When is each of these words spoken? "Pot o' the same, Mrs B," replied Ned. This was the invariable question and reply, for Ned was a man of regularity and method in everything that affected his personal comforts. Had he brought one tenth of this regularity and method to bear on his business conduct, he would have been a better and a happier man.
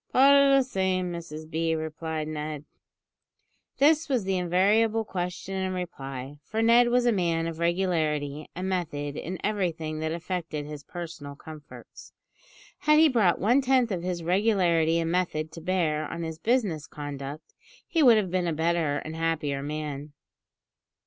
"Pot 0.11 0.33
o' 0.33 0.55
the 0.57 0.63
same, 0.63 1.11
Mrs 1.11 1.47
B," 1.47 1.75
replied 1.75 2.27
Ned. 2.27 2.65
This 3.77 4.09
was 4.09 4.23
the 4.23 4.35
invariable 4.35 5.05
question 5.05 5.53
and 5.55 5.75
reply, 5.75 6.39
for 6.43 6.63
Ned 6.63 6.87
was 6.89 7.05
a 7.05 7.11
man 7.11 7.45
of 7.45 7.59
regularity 7.59 8.49
and 8.55 8.67
method 8.67 9.15
in 9.15 9.37
everything 9.43 9.99
that 9.99 10.11
affected 10.11 10.65
his 10.65 10.83
personal 10.83 11.35
comforts. 11.35 12.13
Had 12.79 12.97
he 12.97 13.09
brought 13.09 13.37
one 13.39 13.61
tenth 13.61 13.91
of 13.91 14.01
this 14.01 14.23
regularity 14.23 14.97
and 14.97 15.11
method 15.11 15.51
to 15.51 15.61
bear 15.61 16.07
on 16.07 16.23
his 16.23 16.39
business 16.39 16.87
conduct, 16.87 17.53
he 17.87 18.01
would 18.01 18.17
have 18.17 18.31
been 18.31 18.47
a 18.47 18.53
better 18.53 18.97
and 19.05 19.13
a 19.13 19.19
happier 19.19 19.61
man. 19.61 20.13